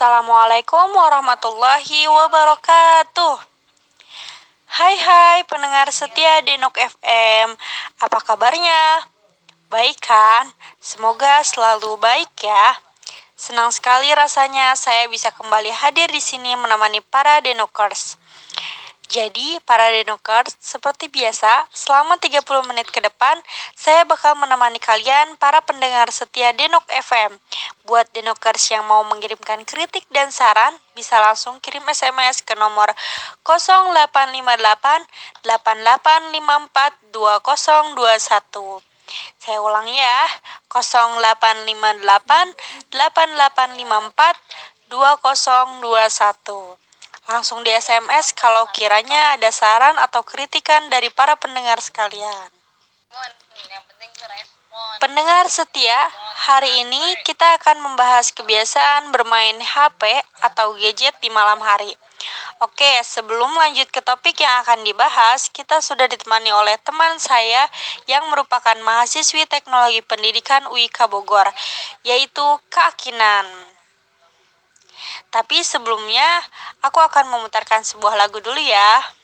Assalamualaikum 0.00 0.96
warahmatullahi 0.96 2.08
wabarakatuh. 2.08 3.36
Hai 4.80 4.96
hai 4.96 5.44
pendengar 5.44 5.92
setia 5.92 6.40
Denok 6.40 6.72
FM. 6.72 7.52
Apa 8.00 8.18
kabarnya? 8.24 9.04
Baik 9.68 10.00
kan? 10.00 10.48
Semoga 10.80 11.44
selalu 11.44 12.00
baik 12.00 12.32
ya. 12.40 12.80
Senang 13.36 13.68
sekali 13.76 14.08
rasanya 14.16 14.72
saya 14.72 15.04
bisa 15.12 15.36
kembali 15.36 15.68
hadir 15.68 16.08
di 16.08 16.24
sini 16.24 16.56
menemani 16.56 17.04
para 17.04 17.44
Denokers. 17.44 18.16
Jadi, 19.10 19.58
para 19.66 19.90
Denokers, 19.90 20.54
seperti 20.62 21.10
biasa, 21.10 21.66
selama 21.74 22.14
30 22.22 22.46
menit 22.70 22.86
ke 22.94 23.02
depan, 23.02 23.42
saya 23.74 24.06
bakal 24.06 24.38
menemani 24.38 24.78
kalian, 24.78 25.34
para 25.34 25.58
pendengar 25.66 26.06
setia 26.14 26.54
Denok 26.54 26.86
FM. 26.86 27.34
Buat 27.90 28.06
Denokers 28.14 28.70
yang 28.70 28.86
mau 28.86 29.02
mengirimkan 29.02 29.66
kritik 29.66 30.06
dan 30.14 30.30
saran, 30.30 30.78
bisa 30.94 31.18
langsung 31.18 31.58
kirim 31.58 31.82
SMS 31.90 32.46
ke 32.46 32.54
nomor 32.54 32.86
0858 33.42 35.02
8854 35.42 37.10
2021. 37.10 38.78
Saya 39.42 39.58
ulang 39.58 39.90
ya, 39.90 40.18
0858 40.70 42.54
8854 42.94 44.86
2021. 44.86 46.79
Langsung 47.30 47.62
di 47.62 47.70
SMS 47.70 48.34
kalau 48.34 48.66
kiranya 48.74 49.38
ada 49.38 49.54
saran 49.54 49.94
atau 50.02 50.26
kritikan 50.26 50.90
dari 50.90 51.14
para 51.14 51.38
pendengar 51.38 51.78
sekalian. 51.78 52.50
Pendengar 54.98 55.46
setia, 55.46 56.10
hari 56.50 56.82
ini 56.82 56.98
kita 57.22 57.54
akan 57.62 57.86
membahas 57.86 58.34
kebiasaan 58.34 59.14
bermain 59.14 59.62
HP 59.62 60.10
atau 60.42 60.74
gadget 60.74 61.14
di 61.22 61.30
malam 61.30 61.62
hari. 61.62 61.94
Oke, 62.60 63.00
sebelum 63.06 63.48
lanjut 63.56 63.88
ke 63.88 64.02
topik 64.02 64.36
yang 64.42 64.60
akan 64.66 64.84
dibahas, 64.84 65.48
kita 65.48 65.80
sudah 65.80 66.10
ditemani 66.10 66.52
oleh 66.52 66.76
teman 66.82 67.16
saya 67.16 67.64
yang 68.10 68.26
merupakan 68.28 68.76
mahasiswi 68.82 69.46
teknologi 69.46 70.02
pendidikan 70.04 70.68
UIK 70.68 71.08
Bogor, 71.08 71.48
yaitu 72.04 72.44
Kak 72.68 73.00
Kinan. 73.00 73.48
Tapi 75.30 75.62
sebelumnya, 75.62 76.26
aku 76.84 76.98
akan 77.00 77.30
memutarkan 77.32 77.84
sebuah 77.86 78.18
lagu 78.18 78.38
dulu 78.42 78.58
ya. 78.58 79.20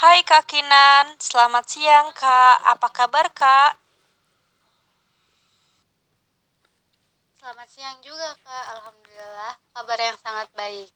Hai 0.00 0.24
Kak 0.24 0.48
Kinan, 0.48 1.12
selamat 1.20 1.68
siang 1.68 2.08
Kak. 2.16 2.56
Apa 2.72 2.88
kabar 2.88 3.28
Kak? 3.36 3.76
Selamat 7.36 7.68
siang 7.68 8.00
juga 8.00 8.32
Kak, 8.40 8.64
Alhamdulillah 8.80 9.60
kabar 9.76 9.98
yang 10.00 10.16
sangat 10.24 10.48
baik. 10.56 10.88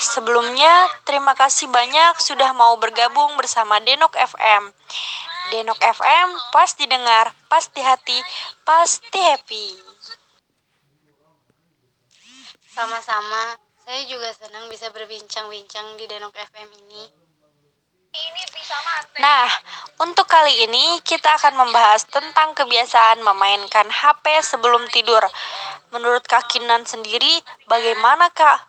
Sebelumnya, 0.00 0.72
terima 1.04 1.36
kasih 1.36 1.68
banyak 1.68 2.16
sudah 2.24 2.56
mau 2.56 2.80
bergabung 2.80 3.36
bersama 3.36 3.84
Denok 3.84 4.16
FM. 4.16 4.72
Denok 5.52 5.76
FM 5.76 6.28
pas 6.56 6.72
didengar, 6.72 7.36
pas 7.52 7.68
di 7.68 7.84
hati, 7.84 8.16
pasti 8.64 9.20
happy. 9.20 9.76
Sama-sama, 12.72 13.60
saya 13.90 14.06
juga 14.06 14.30
senang 14.30 14.70
bisa 14.70 14.86
berbincang-bincang 14.94 15.98
di 15.98 16.06
Denok 16.06 16.30
FM 16.30 16.70
ini. 16.86 17.10
Nah, 19.18 19.50
untuk 19.98 20.30
kali 20.30 20.62
ini 20.62 21.02
kita 21.02 21.34
akan 21.34 21.58
membahas 21.58 22.06
tentang 22.06 22.54
kebiasaan 22.54 23.18
memainkan 23.18 23.90
HP 23.90 24.46
sebelum 24.46 24.86
tidur. 24.94 25.26
Menurut 25.90 26.22
Kak 26.22 26.54
Kinan 26.54 26.86
sendiri, 26.86 27.42
bagaimana 27.66 28.30
Kak? 28.30 28.62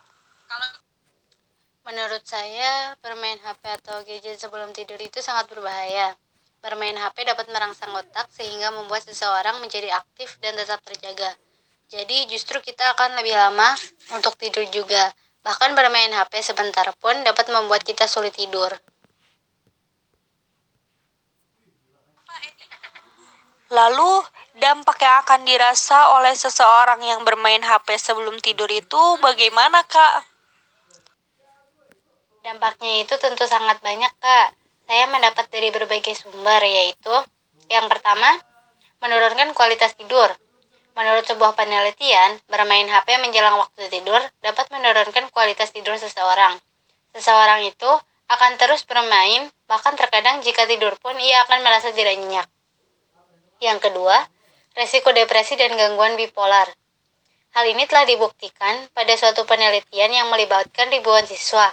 Menurut 1.86 2.26
saya, 2.26 2.98
bermain 2.98 3.38
HP 3.46 3.62
atau 3.78 4.02
gadget 4.02 4.42
sebelum 4.42 4.74
tidur 4.74 4.98
itu 4.98 5.22
sangat 5.22 5.46
berbahaya. 5.46 6.18
Bermain 6.58 6.98
HP 6.98 7.30
dapat 7.30 7.46
merangsang 7.46 7.94
otak 7.94 8.26
sehingga 8.34 8.74
membuat 8.74 9.06
seseorang 9.06 9.62
menjadi 9.62 9.94
aktif 9.94 10.34
dan 10.42 10.58
tetap 10.58 10.82
terjaga. 10.82 11.38
Jadi 11.92 12.24
justru 12.24 12.56
kita 12.64 12.96
akan 12.96 13.20
lebih 13.20 13.36
lama 13.36 13.76
untuk 14.16 14.32
tidur 14.40 14.64
juga. 14.72 15.12
Bahkan 15.44 15.76
bermain 15.76 16.08
HP 16.08 16.40
sebentar 16.40 16.88
pun 16.96 17.12
dapat 17.20 17.52
membuat 17.52 17.84
kita 17.84 18.08
sulit 18.08 18.32
tidur. 18.32 18.72
Lalu, 23.68 24.24
dampak 24.56 25.04
yang 25.04 25.20
akan 25.20 25.44
dirasa 25.44 26.16
oleh 26.16 26.32
seseorang 26.32 27.04
yang 27.04 27.20
bermain 27.28 27.60
HP 27.60 28.00
sebelum 28.00 28.40
tidur 28.40 28.72
itu 28.72 29.00
bagaimana, 29.20 29.84
Kak? 29.84 30.24
Dampaknya 32.40 33.04
itu 33.04 33.20
tentu 33.20 33.44
sangat 33.44 33.84
banyak, 33.84 34.12
Kak. 34.16 34.48
Saya 34.88 35.04
mendapat 35.12 35.44
dari 35.52 35.68
berbagai 35.68 36.16
sumber, 36.16 36.64
yaitu 36.64 37.12
yang 37.68 37.84
pertama, 37.92 38.40
menurunkan 39.04 39.52
kualitas 39.52 39.92
tidur. 39.92 40.32
Menurut 40.92 41.24
sebuah 41.24 41.56
penelitian, 41.56 42.36
bermain 42.52 42.84
HP 42.84 43.16
menjelang 43.16 43.56
waktu 43.56 43.88
tidur 43.88 44.20
dapat 44.44 44.68
menurunkan 44.68 45.32
kualitas 45.32 45.72
tidur 45.72 45.96
seseorang. 45.96 46.60
Seseorang 47.16 47.64
itu 47.64 47.88
akan 48.28 48.60
terus 48.60 48.84
bermain, 48.84 49.48
bahkan 49.64 49.96
terkadang 49.96 50.44
jika 50.44 50.68
tidur 50.68 50.92
pun 51.00 51.16
ia 51.16 51.44
akan 51.48 51.64
merasa 51.64 51.92
tidak 51.96 52.16
nyenyak. 52.20 52.44
Yang 53.64 53.88
kedua, 53.88 54.20
resiko 54.76 55.16
depresi 55.16 55.56
dan 55.56 55.72
gangguan 55.76 56.16
bipolar. 56.16 56.68
Hal 57.52 57.64
ini 57.68 57.84
telah 57.84 58.08
dibuktikan 58.08 58.88
pada 58.96 59.12
suatu 59.16 59.44
penelitian 59.44 60.12
yang 60.12 60.28
melibatkan 60.32 60.88
ribuan 60.88 61.24
siswa. 61.28 61.68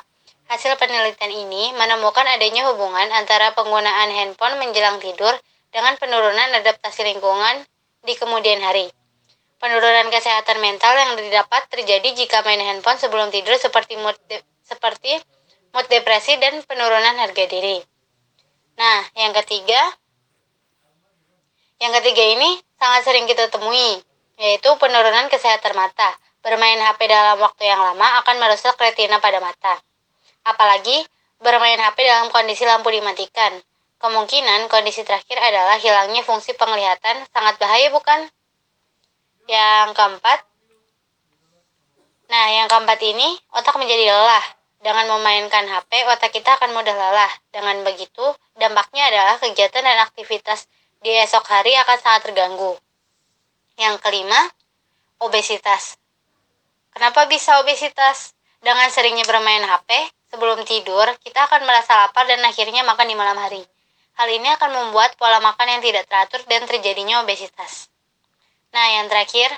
Hasil 0.51 0.75
penelitian 0.75 1.31
ini 1.31 1.71
menemukan 1.75 2.27
adanya 2.27 2.67
hubungan 2.71 3.07
antara 3.15 3.55
penggunaan 3.55 4.11
handphone 4.11 4.59
menjelang 4.59 4.99
tidur 4.99 5.31
dengan 5.71 5.95
penurunan 5.95 6.55
adaptasi 6.59 7.03
lingkungan 7.07 7.63
di 8.03 8.15
kemudian 8.19 8.59
hari. 8.59 8.91
Penurunan 9.59 10.07
kesehatan 10.07 10.63
mental 10.63 10.95
yang 10.95 11.19
didapat 11.19 11.67
terjadi 11.67 12.15
jika 12.15 12.39
main 12.47 12.63
handphone 12.63 12.95
sebelum 12.95 13.27
tidur 13.27 13.59
seperti 13.59 13.99
mood 13.99 14.15
de 14.31 14.39
seperti 14.63 15.19
mood 15.75 15.83
depresi 15.91 16.39
dan 16.39 16.63
penurunan 16.63 17.19
harga 17.19 17.43
diri. 17.43 17.83
Nah, 18.79 19.03
yang 19.19 19.35
ketiga, 19.35 19.75
yang 21.83 21.91
ketiga 21.99 22.23
ini 22.23 22.55
sangat 22.79 23.03
sering 23.03 23.27
kita 23.27 23.51
temui, 23.51 23.99
yaitu 24.39 24.71
penurunan 24.79 25.27
kesehatan 25.27 25.75
mata. 25.75 26.15
Bermain 26.39 26.79
HP 26.79 27.11
dalam 27.11 27.43
waktu 27.43 27.67
yang 27.67 27.83
lama 27.83 28.23
akan 28.23 28.39
merusak 28.39 28.79
retina 28.79 29.19
pada 29.19 29.43
mata. 29.43 29.75
Apalagi 30.47 31.03
bermain 31.43 31.75
HP 31.75 32.07
dalam 32.07 32.31
kondisi 32.31 32.63
lampu 32.63 32.95
dimatikan. 32.95 33.59
Kemungkinan 33.99 34.71
kondisi 34.71 35.03
terakhir 35.03 35.35
adalah 35.35 35.75
hilangnya 35.75 36.23
fungsi 36.23 36.55
penglihatan 36.55 37.27
sangat 37.35 37.59
bahaya 37.59 37.91
bukan? 37.91 38.31
Yang 39.49 39.97
keempat, 39.97 40.39
nah 42.29 42.45
yang 42.53 42.69
keempat 42.69 43.01
ini 43.01 43.33
otak 43.49 43.81
menjadi 43.81 44.13
lelah. 44.13 44.45
Dengan 44.77 45.09
memainkan 45.17 45.65
HP, 45.65 46.05
otak 46.05 46.29
kita 46.29 46.55
akan 46.61 46.69
mudah 46.71 46.93
lelah. 46.93 47.33
Dengan 47.49 47.81
begitu, 47.81 48.21
dampaknya 48.55 49.09
adalah 49.09 49.41
kegiatan 49.41 49.81
dan 49.81 50.05
aktivitas 50.05 50.69
di 51.01 51.09
esok 51.17 51.49
hari 51.49 51.73
akan 51.81 51.97
sangat 51.97 52.29
terganggu. 52.29 52.77
Yang 53.81 53.97
kelima, 54.05 54.37
obesitas. 55.17 55.97
Kenapa 56.93 57.25
bisa 57.25 57.57
obesitas? 57.57 58.37
Dengan 58.61 58.85
seringnya 58.93 59.25
bermain 59.25 59.65
HP 59.65 60.13
sebelum 60.29 60.61
tidur, 60.61 61.09
kita 61.25 61.49
akan 61.49 61.65
merasa 61.65 62.05
lapar 62.05 62.29
dan 62.29 62.45
akhirnya 62.45 62.85
makan 62.85 63.09
di 63.09 63.17
malam 63.17 63.35
hari. 63.41 63.65
Hal 64.13 64.29
ini 64.29 64.45
akan 64.53 64.69
membuat 64.77 65.17
pola 65.17 65.41
makan 65.41 65.79
yang 65.79 65.81
tidak 65.81 66.05
teratur 66.05 66.45
dan 66.45 66.69
terjadinya 66.69 67.25
obesitas. 67.25 67.89
Nah, 68.69 68.87
yang 68.99 69.09
terakhir, 69.09 69.49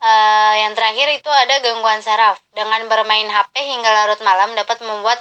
uh, 0.00 0.54
yang 0.64 0.72
terakhir 0.72 1.08
itu 1.12 1.28
ada 1.28 1.60
gangguan 1.60 2.00
saraf. 2.00 2.40
Dengan 2.56 2.88
bermain 2.88 3.28
HP 3.28 3.54
hingga 3.64 3.90
larut 3.90 4.20
malam 4.24 4.56
dapat 4.56 4.80
membuat 4.84 5.20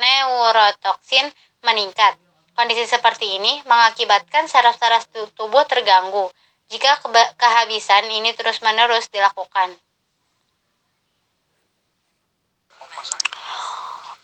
neurotoksin 0.00 1.30
meningkat 1.60 2.16
Kondisi 2.60 2.84
seperti 2.84 3.40
ini 3.40 3.64
mengakibatkan 3.64 4.44
saraf-saraf 4.44 5.08
tubuh 5.32 5.64
terganggu 5.64 6.28
jika 6.68 7.00
kehabisan 7.40 8.04
ini 8.12 8.36
terus-menerus 8.36 9.08
dilakukan. 9.08 9.72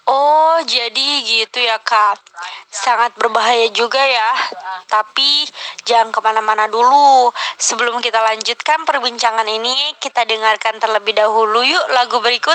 Oh, 0.06 0.62
jadi 0.62 1.08
gitu 1.26 1.58
ya, 1.58 1.82
Kak. 1.82 2.22
Sangat 2.70 3.18
berbahaya 3.18 3.66
juga 3.74 3.98
ya. 3.98 4.38
Tapi 4.86 5.50
jangan 5.82 6.14
ke 6.14 6.20
mana-mana 6.22 6.70
dulu. 6.70 7.34
Sebelum 7.58 7.98
kita 7.98 8.22
lanjutkan 8.22 8.86
perbincangan 8.86 9.50
ini, 9.50 9.98
kita 9.98 10.22
dengarkan 10.22 10.78
terlebih 10.78 11.10
dahulu 11.10 11.66
yuk 11.66 11.82
lagu 11.90 12.22
berikut. 12.22 12.54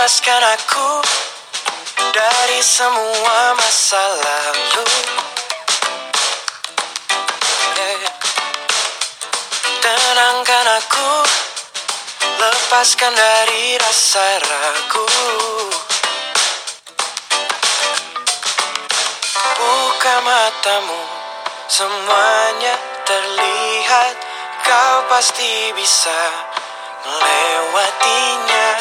Bebaskan 0.00 0.44
aku 0.56 1.04
dari 1.92 2.64
semua 2.64 3.52
masa 3.52 4.00
lalu. 4.00 4.88
Tenangkan 9.84 10.66
aku 10.80 11.10
Lepaskan 12.16 13.12
dari 13.12 13.76
rasa 13.76 14.24
ragu. 14.40 15.04
Buka 19.36 20.16
matamu 20.24 21.00
Semuanya 21.68 22.72
terlihat. 23.04 24.16
Kau 24.64 25.12
pasti 25.12 25.76
bisa 25.76 26.20
melewatinya 27.04 28.80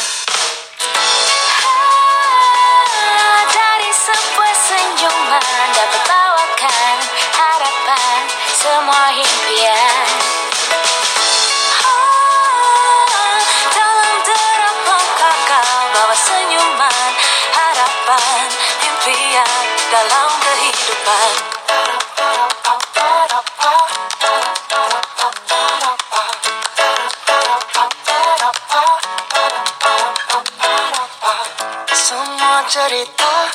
cerita 32.70 33.50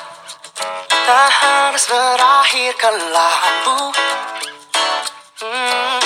tak 0.91 1.31
harus 1.31 1.87
berakhir 1.87 2.75
kan 2.75 2.91
ke 2.99 3.07
lampu. 3.15 3.79
Hmm. 5.39 6.03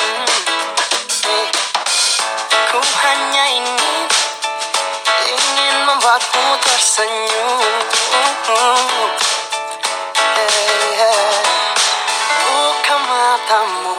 Eh. 1.24 1.48
Ku 2.68 2.80
hanya 2.84 3.44
ingin 3.48 4.04
ingin 5.24 5.76
membuatmu 5.88 6.52
tersenyum. 6.60 7.72
Eh, 10.36 11.00
eh, 11.00 11.32
buka 12.44 12.96
matamu, 13.08 13.96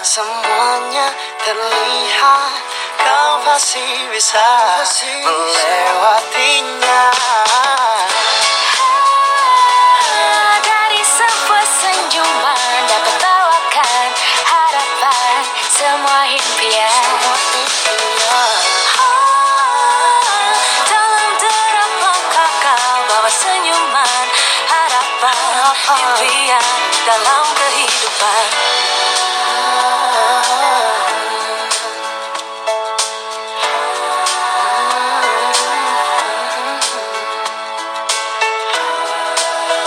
semuanya 0.00 1.12
terlihat 1.44 2.52
kau 3.04 3.32
pasti 3.44 3.84
bisa. 4.16 4.48
Pasti. 4.80 5.45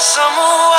Semua 0.10 0.79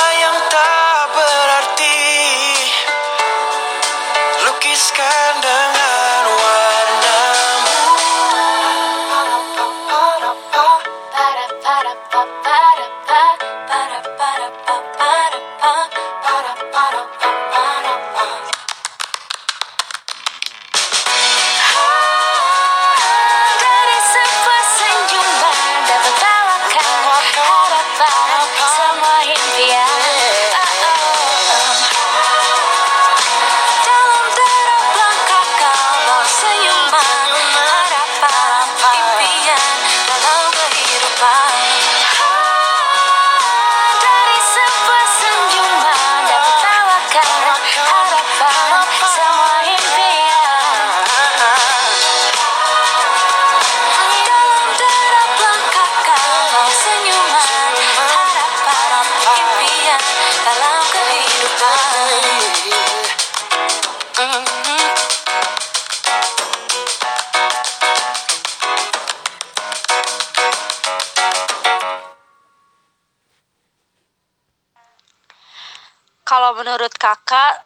kakak, 77.01 77.65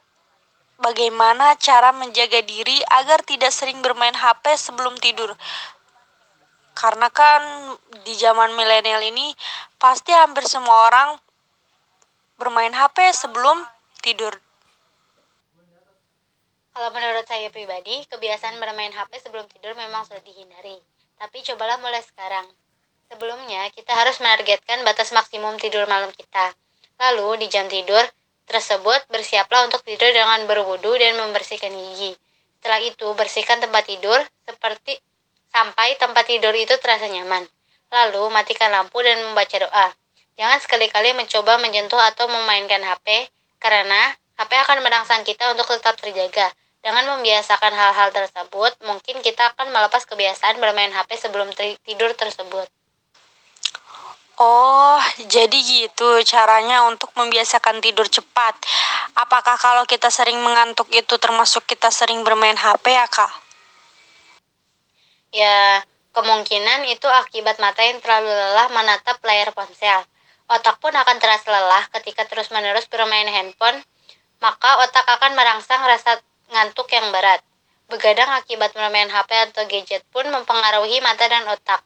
bagaimana 0.80 1.60
cara 1.60 1.92
menjaga 1.92 2.40
diri 2.40 2.80
agar 2.88 3.20
tidak 3.28 3.52
sering 3.52 3.84
bermain 3.84 4.16
HP 4.16 4.56
sebelum 4.56 4.96
tidur? 5.04 5.36
Karena 6.72 7.12
kan 7.12 7.76
di 8.08 8.16
zaman 8.16 8.56
milenial 8.56 9.04
ini 9.04 9.36
pasti 9.76 10.16
hampir 10.16 10.48
semua 10.48 10.88
orang 10.88 11.10
bermain 12.40 12.72
HP 12.72 13.12
sebelum 13.12 13.60
tidur. 14.00 14.32
Kalau 16.76 16.92
menurut 16.92 17.24
saya 17.28 17.48
pribadi, 17.52 18.04
kebiasaan 18.08 18.60
bermain 18.60 18.92
HP 18.92 19.20
sebelum 19.20 19.48
tidur 19.52 19.76
memang 19.76 20.04
sudah 20.04 20.20
dihindari. 20.24 20.80
Tapi 21.16 21.44
cobalah 21.48 21.80
mulai 21.80 22.04
sekarang. 22.04 22.52
Sebelumnya, 23.08 23.72
kita 23.72 23.96
harus 23.96 24.20
menargetkan 24.20 24.84
batas 24.84 25.16
maksimum 25.16 25.56
tidur 25.56 25.88
malam 25.88 26.12
kita. 26.12 26.52
Lalu, 27.00 27.44
di 27.44 27.48
jam 27.48 27.72
tidur 27.72 28.04
tersebut, 28.46 29.02
bersiaplah 29.10 29.66
untuk 29.66 29.82
tidur 29.82 30.10
dengan 30.10 30.46
berwudu 30.46 30.96
dan 30.98 31.18
membersihkan 31.18 31.74
gigi. 31.74 32.14
Setelah 32.62 32.82
itu, 32.82 33.08
bersihkan 33.14 33.62
tempat 33.62 33.86
tidur 33.86 34.18
seperti 34.46 34.98
sampai 35.54 35.98
tempat 35.98 36.26
tidur 36.26 36.54
itu 36.54 36.74
terasa 36.82 37.06
nyaman. 37.10 37.46
Lalu, 37.94 38.30
matikan 38.34 38.74
lampu 38.74 39.02
dan 39.06 39.22
membaca 39.22 39.58
doa. 39.58 39.88
Jangan 40.36 40.60
sekali-kali 40.60 41.16
mencoba 41.16 41.62
menyentuh 41.62 42.00
atau 42.00 42.28
memainkan 42.28 42.84
HP, 42.84 43.30
karena 43.62 44.18
HP 44.36 44.52
akan 44.52 44.84
merangsang 44.84 45.24
kita 45.24 45.48
untuk 45.56 45.70
tetap 45.72 45.96
terjaga. 45.96 46.52
Dengan 46.84 47.18
membiasakan 47.18 47.74
hal-hal 47.74 48.14
tersebut, 48.14 48.78
mungkin 48.86 49.24
kita 49.24 49.56
akan 49.56 49.74
melepas 49.74 50.06
kebiasaan 50.06 50.62
bermain 50.62 50.92
HP 50.92 51.18
sebelum 51.18 51.50
ti- 51.56 51.80
tidur 51.82 52.14
tersebut. 52.14 52.68
Oh, 54.36 55.00
jadi 55.32 55.56
gitu 55.64 56.20
caranya 56.28 56.84
untuk 56.92 57.08
membiasakan 57.16 57.80
tidur 57.80 58.04
cepat. 58.04 58.52
Apakah 59.16 59.56
kalau 59.56 59.88
kita 59.88 60.12
sering 60.12 60.36
mengantuk 60.44 60.92
itu 60.92 61.16
termasuk 61.16 61.64
kita 61.64 61.88
sering 61.88 62.20
bermain 62.28 62.60
HP 62.60 62.84
ya, 62.92 63.08
Kak? 63.08 63.32
Ya, 65.32 65.88
kemungkinan 66.12 66.84
itu 66.92 67.08
akibat 67.08 67.64
mata 67.64 67.80
yang 67.80 68.04
terlalu 68.04 68.28
lelah 68.28 68.68
menatap 68.76 69.24
layar 69.24 69.56
ponsel. 69.56 70.04
Otak 70.52 70.84
pun 70.84 70.92
akan 70.92 71.16
terasa 71.16 71.48
lelah 71.56 71.88
ketika 71.96 72.28
terus-menerus 72.28 72.92
bermain 72.92 73.32
handphone, 73.32 73.80
maka 74.44 74.84
otak 74.84 75.08
akan 75.08 75.32
merangsang 75.32 75.80
rasa 75.80 76.20
ngantuk 76.52 76.92
yang 76.92 77.08
berat. 77.16 77.40
Begadang 77.88 78.36
akibat 78.36 78.76
bermain 78.76 79.08
HP 79.08 79.32
atau 79.48 79.64
gadget 79.64 80.04
pun 80.12 80.28
mempengaruhi 80.28 81.00
mata 81.00 81.24
dan 81.32 81.48
otak. 81.48 81.80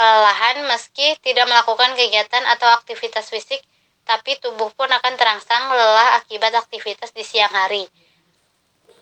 Kelelahan 0.00 0.64
meski 0.64 1.12
tidak 1.20 1.44
melakukan 1.44 1.92
kegiatan 1.92 2.40
atau 2.48 2.72
aktivitas 2.72 3.28
fisik, 3.28 3.60
tapi 4.08 4.32
tubuh 4.40 4.72
pun 4.72 4.88
akan 4.88 5.12
terangsang 5.20 5.68
lelah 5.68 6.16
akibat 6.16 6.56
aktivitas 6.56 7.12
di 7.12 7.20
siang 7.20 7.52
hari. 7.52 7.84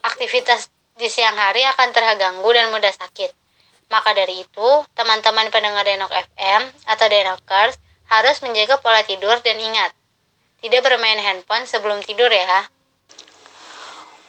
Aktivitas 0.03 0.75
di 0.99 1.07
siang 1.07 1.39
hari 1.39 1.63
akan 1.71 1.95
terganggu 1.95 2.51
dan 2.51 2.75
mudah 2.75 2.91
sakit. 2.91 3.31
Maka 3.95 4.11
dari 4.11 4.43
itu, 4.43 4.69
teman-teman 4.99 5.47
pendengar 5.55 5.87
Denok 5.87 6.11
FM 6.11 6.67
atau 6.91 7.07
Denokers 7.07 7.79
harus 8.11 8.43
menjaga 8.43 8.83
pola 8.83 9.07
tidur 9.07 9.39
dan 9.39 9.55
ingat, 9.55 9.95
tidak 10.67 10.83
bermain 10.83 11.23
handphone 11.23 11.63
sebelum 11.71 12.03
tidur 12.03 12.27
ya. 12.27 12.67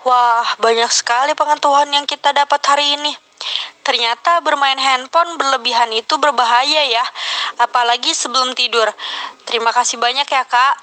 Wah, 0.06 0.54
banyak 0.62 0.94
sekali 0.94 1.34
pengetahuan 1.34 1.90
yang 1.90 2.06
kita 2.06 2.30
dapat 2.30 2.62
hari 2.62 2.94
ini. 2.94 3.18
Ternyata 3.82 4.44
bermain 4.46 4.78
handphone 4.78 5.40
berlebihan 5.40 5.90
itu 5.96 6.20
berbahaya 6.22 6.86
ya, 6.86 7.06
apalagi 7.58 8.14
sebelum 8.14 8.54
tidur. 8.54 8.86
Terima 9.50 9.74
kasih 9.74 9.98
banyak 9.98 10.28
ya, 10.30 10.44
Kak. 10.46 10.76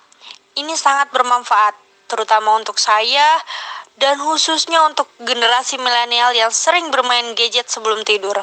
Ini 0.57 0.75
sangat 0.75 1.13
bermanfaat, 1.13 1.77
terutama 2.09 2.57
untuk 2.57 2.81
saya 2.81 3.39
dan 3.97 4.21
khususnya 4.21 4.85
untuk 4.85 5.09
generasi 5.21 5.81
milenial 5.81 6.33
yang 6.37 6.53
sering 6.53 6.89
bermain 6.93 7.33
gadget 7.33 7.69
sebelum 7.69 8.05
tidur. 8.05 8.37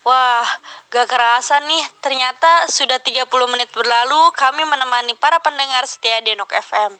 Wah, 0.00 0.48
gak 0.88 1.12
kerasa 1.12 1.60
nih, 1.60 1.84
ternyata 2.00 2.72
sudah 2.72 3.04
30 3.04 3.28
menit 3.52 3.68
berlalu 3.76 4.32
kami 4.32 4.64
menemani 4.64 5.12
para 5.20 5.36
pendengar 5.44 5.84
setia 5.84 6.24
Denok 6.24 6.56
FM. 6.56 6.96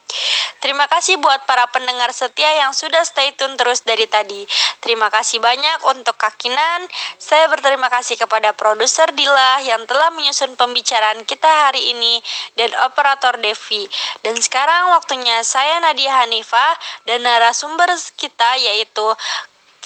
Terima 0.61 0.85
kasih 0.85 1.17
buat 1.17 1.49
para 1.49 1.65
pendengar 1.73 2.13
setia 2.13 2.61
yang 2.61 2.77
sudah 2.77 3.01
stay 3.09 3.33
tune 3.41 3.57
terus 3.57 3.81
dari 3.81 4.05
tadi. 4.05 4.45
Terima 4.85 5.09
kasih 5.09 5.41
banyak 5.41 5.89
untuk 5.89 6.21
Kak 6.21 6.37
Kinan. 6.37 6.85
Saya 7.17 7.49
berterima 7.49 7.89
kasih 7.89 8.21
kepada 8.21 8.53
produser 8.53 9.09
Dila 9.17 9.65
yang 9.65 9.89
telah 9.89 10.13
menyusun 10.13 10.61
pembicaraan 10.61 11.25
kita 11.25 11.49
hari 11.49 11.97
ini 11.97 12.21
dan 12.61 12.77
operator 12.85 13.41
Devi. 13.41 13.89
Dan 14.21 14.37
sekarang 14.37 14.93
waktunya 14.93 15.41
saya 15.41 15.81
Nadia 15.81 16.13
Hanifah 16.21 16.77
dan 17.09 17.25
narasumber 17.25 17.89
kita 18.21 18.61
yaitu 18.61 19.09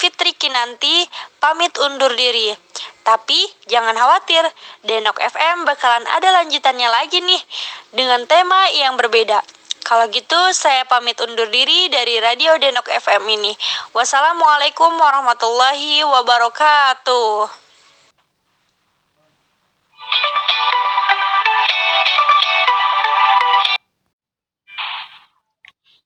Fitri 0.05 0.37
Kinanti 0.37 1.01
pamit 1.41 1.73
undur 1.81 2.13
diri. 2.13 2.53
Tapi 3.01 3.41
jangan 3.65 3.97
khawatir, 3.97 4.45
Denok 4.85 5.17
FM 5.17 5.65
bakalan 5.65 6.05
ada 6.05 6.29
lanjutannya 6.29 6.85
lagi 6.93 7.25
nih 7.25 7.41
dengan 7.89 8.21
tema 8.29 8.69
yang 8.77 9.01
berbeda. 9.01 9.41
Kalau 9.81 10.05
gitu 10.13 10.37
saya 10.53 10.85
pamit 10.85 11.17
undur 11.25 11.49
diri 11.49 11.89
dari 11.89 12.21
Radio 12.21 12.53
Denok 12.53 12.85
FM 12.85 13.25
ini. 13.33 13.57
Wassalamualaikum 13.97 14.93
warahmatullahi 14.93 16.05
wabarakatuh. 16.05 17.49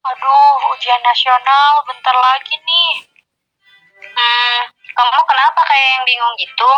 Aduh, 0.08 0.56
ujian 0.72 1.03
nasional 1.03 1.84
bentar 1.84 2.15
lagi 2.15 2.56
nih. 2.56 3.09
Hmm, 4.20 4.68
kamu 5.00 5.22
kenapa 5.24 5.62
kayak 5.64 5.90
yang 5.96 6.04
bingung 6.04 6.36
gitu? 6.36 6.72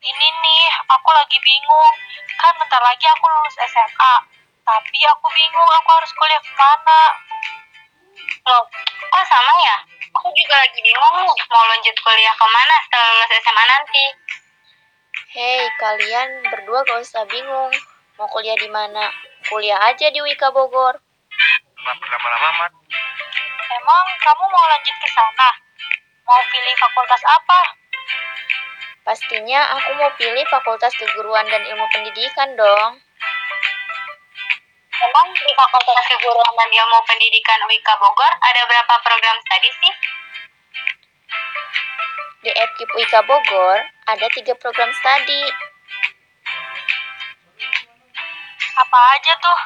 Ini 0.00 0.26
nih, 0.40 0.64
aku 0.88 1.08
lagi 1.12 1.36
bingung. 1.44 1.94
Kan 2.40 2.56
bentar 2.56 2.80
lagi 2.80 3.04
aku 3.04 3.28
lulus 3.28 3.60
SMA. 3.68 4.14
Tapi 4.64 4.98
aku 5.04 5.26
bingung 5.28 5.70
aku 5.76 5.90
harus 5.92 6.12
kuliah 6.16 6.40
ke 6.40 6.52
mana. 6.56 7.00
Loh, 8.48 8.64
kok 9.04 9.24
sama 9.28 9.52
ya? 9.60 9.76
Aku 10.16 10.32
juga 10.32 10.56
lagi 10.64 10.80
bingung 10.80 11.14
nih 11.28 11.44
mau 11.52 11.64
lanjut 11.68 11.96
kuliah 12.00 12.32
ke 12.32 12.46
mana 12.48 12.74
setelah 12.88 13.08
lulus 13.12 13.32
SMA 13.44 13.64
nanti. 13.68 14.06
Hei, 15.36 15.68
kalian 15.76 16.28
berdua 16.48 16.88
gak 16.88 17.04
usah 17.04 17.28
bingung. 17.28 17.72
Mau 18.16 18.32
kuliah 18.32 18.56
di 18.56 18.72
mana? 18.72 19.12
Kuliah 19.44 19.76
aja 19.92 20.08
di 20.08 20.24
Wika 20.24 20.48
Bogor. 20.56 20.96
Lama-lama 21.84 22.48
mat. 22.64 22.79
Emang 23.90 24.06
kamu 24.22 24.44
mau 24.46 24.66
lanjut 24.70 24.96
ke 25.02 25.08
sana? 25.10 25.50
Mau 26.22 26.38
pilih 26.46 26.74
fakultas 26.78 27.26
apa? 27.26 27.60
Pastinya 29.02 29.66
aku 29.74 29.98
mau 29.98 30.14
pilih 30.14 30.46
Fakultas 30.46 30.94
Keguruan 30.94 31.42
dan 31.50 31.66
Ilmu 31.66 31.82
Pendidikan 31.90 32.54
dong. 32.54 33.02
Emang 34.94 35.26
di 35.34 35.52
Fakultas 35.58 36.06
Keguruan 36.06 36.54
dan 36.54 36.70
Ilmu 36.70 37.02
Pendidikan 37.02 37.66
UIK 37.66 37.88
Bogor 37.98 38.30
ada 38.30 38.62
berapa 38.62 38.94
program 39.02 39.36
studi 39.42 39.70
sih? 39.82 39.94
Di 42.46 42.50
FKIP 42.54 42.90
Wika 42.94 43.26
Bogor 43.26 43.90
ada 44.06 44.26
tiga 44.30 44.54
program 44.54 44.94
studi. 44.94 45.50
Apa 48.78 48.98
aja 49.18 49.34
tuh? 49.42 49.58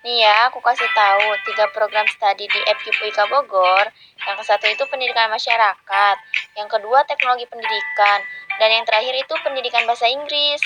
Nih 0.00 0.24
ya, 0.24 0.48
aku 0.48 0.64
kasih 0.64 0.88
tahu 0.96 1.28
tiga 1.44 1.68
program 1.76 2.08
studi 2.08 2.48
di 2.48 2.60
FKIP 2.64 3.04
Wika 3.04 3.28
Bogor. 3.28 3.84
Yang 4.24 4.36
ke 4.40 4.44
satu 4.48 4.64
itu 4.64 4.84
pendidikan 4.88 5.28
masyarakat, 5.28 6.16
yang 6.56 6.68
kedua 6.72 7.04
teknologi 7.04 7.44
pendidikan, 7.44 8.24
dan 8.56 8.68
yang 8.72 8.84
terakhir 8.88 9.12
itu 9.12 9.34
pendidikan 9.44 9.84
bahasa 9.84 10.08
Inggris. 10.08 10.60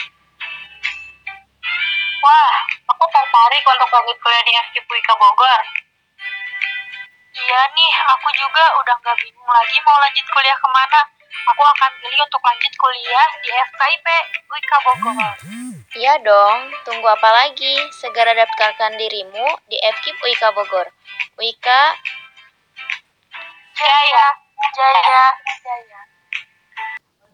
Wah, 2.22 2.54
aku 2.94 3.04
tertarik 3.10 3.62
untuk 3.66 3.90
lanjut 3.90 4.16
kuliah 4.22 4.42
di 4.46 4.52
FKIP 4.70 4.86
UIK 4.86 5.10
Bogor. 5.18 5.60
Iya 7.34 7.60
nih, 7.74 7.92
aku 8.14 8.28
juga 8.38 8.64
udah 8.78 8.94
nggak 9.02 9.18
bingung 9.18 9.50
lagi 9.50 9.76
mau 9.82 9.99
lanjut 9.99 10.26
kuliah 10.30 10.54
ke 10.54 10.68
mana. 10.70 11.00
Aku 11.34 11.62
akan 11.62 11.90
pilih 12.00 12.20
untuk 12.25 12.42
lanjut 12.42 12.73
kuliah 12.78 13.28
di 13.42 13.50
FKIP 13.52 14.06
Wika 14.49 14.78
Bogor. 14.86 15.32
Iya 15.94 16.14
dong, 16.23 16.58
tunggu 16.86 17.06
apa 17.06 17.28
lagi? 17.30 17.75
Segera 17.94 18.34
daftarkan 18.34 18.97
dirimu 18.97 19.47
di 19.68 19.76
FKIP 19.78 20.18
Wika 20.25 20.54
Bogor. 20.54 20.88
Wika 21.36 21.82
Jaya, 23.75 24.26
Jaya, 24.75 25.25
Jaya. 25.60 26.13